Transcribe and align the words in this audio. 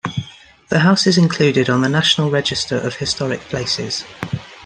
The 0.69 0.79
house 0.79 1.05
is 1.05 1.19
included 1.19 1.69
on 1.69 1.81
the 1.81 1.87
National 1.87 2.31
Register 2.31 2.75
of 2.79 2.95
Historic 2.95 3.39
Places. 3.41 4.03